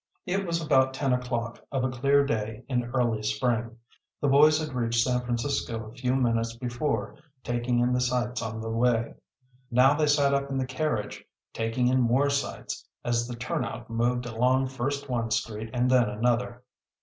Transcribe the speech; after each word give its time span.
It 0.25 0.47
was 0.47 0.59
about 0.59 0.95
ten 0.95 1.13
o'clock 1.13 1.63
of 1.71 1.83
a 1.83 1.89
clear 1.91 2.25
day 2.25 2.63
in 2.67 2.85
early 2.85 3.21
spring. 3.21 3.77
The 4.19 4.29
boys 4.29 4.57
had 4.57 4.73
reached 4.73 5.01
San 5.01 5.21
Francisco 5.21 5.85
a 5.85 5.93
few 5.93 6.15
minutes 6.15 6.55
before, 6.57 7.17
taking 7.43 7.77
in 7.77 7.93
the 7.93 8.01
sights 8.01 8.41
on 8.41 8.61
the 8.61 8.71
way. 8.71 9.13
Now 9.69 9.93
they 9.93 10.07
sat 10.07 10.33
up 10.33 10.49
in 10.49 10.57
the 10.57 10.65
carriage 10.65 11.23
taking 11.53 11.87
in 11.87 12.01
more 12.01 12.31
sights, 12.31 12.83
as 13.05 13.27
the 13.27 13.35
turnout 13.35 13.91
moved 13.91 14.25
along 14.25 14.69
first 14.69 15.07
one 15.07 15.29
street 15.29 15.69
and 15.71 15.87
then 15.91 16.09
another. 16.09 16.63